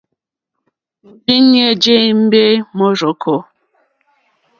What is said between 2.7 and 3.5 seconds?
mɔ́rzɔ̀kɔ̀.